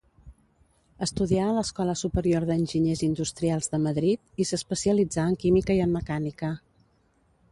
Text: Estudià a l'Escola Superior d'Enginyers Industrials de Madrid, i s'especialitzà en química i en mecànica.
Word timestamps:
Estudià 1.05 1.41
a 1.47 1.51
l'Escola 1.57 1.95
Superior 2.01 2.45
d'Enginyers 2.51 3.03
Industrials 3.09 3.69
de 3.75 3.81
Madrid, 3.85 4.23
i 4.45 4.49
s'especialitzà 4.53 5.29
en 5.33 5.39
química 5.45 5.77
i 5.81 5.83
en 5.89 5.95
mecànica. 5.99 6.53